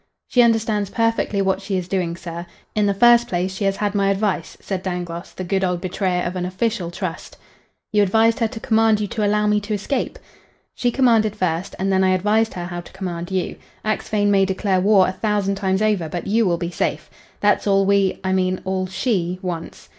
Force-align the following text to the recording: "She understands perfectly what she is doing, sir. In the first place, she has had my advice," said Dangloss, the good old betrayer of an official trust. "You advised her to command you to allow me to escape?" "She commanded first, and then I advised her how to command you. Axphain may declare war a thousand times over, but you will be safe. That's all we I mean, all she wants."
"She 0.27 0.41
understands 0.41 0.89
perfectly 0.89 1.43
what 1.43 1.61
she 1.61 1.77
is 1.77 1.87
doing, 1.87 2.17
sir. 2.17 2.47
In 2.73 2.87
the 2.87 2.93
first 2.95 3.27
place, 3.27 3.53
she 3.53 3.65
has 3.65 3.77
had 3.77 3.93
my 3.93 4.09
advice," 4.09 4.57
said 4.59 4.81
Dangloss, 4.81 5.31
the 5.33 5.43
good 5.43 5.63
old 5.63 5.79
betrayer 5.79 6.23
of 6.23 6.35
an 6.35 6.43
official 6.43 6.89
trust. 6.89 7.37
"You 7.93 8.01
advised 8.01 8.39
her 8.39 8.47
to 8.47 8.59
command 8.59 8.99
you 8.99 9.05
to 9.05 9.23
allow 9.23 9.45
me 9.45 9.59
to 9.59 9.75
escape?" 9.75 10.17
"She 10.73 10.89
commanded 10.89 11.35
first, 11.35 11.75
and 11.77 11.93
then 11.93 12.03
I 12.03 12.15
advised 12.15 12.55
her 12.55 12.65
how 12.65 12.81
to 12.81 12.91
command 12.93 13.29
you. 13.29 13.57
Axphain 13.85 14.31
may 14.31 14.43
declare 14.43 14.81
war 14.81 15.07
a 15.07 15.11
thousand 15.11 15.53
times 15.53 15.83
over, 15.83 16.09
but 16.09 16.25
you 16.25 16.47
will 16.47 16.57
be 16.57 16.71
safe. 16.71 17.07
That's 17.39 17.67
all 17.67 17.85
we 17.85 18.19
I 18.23 18.33
mean, 18.33 18.59
all 18.65 18.87
she 18.87 19.37
wants." 19.43 19.89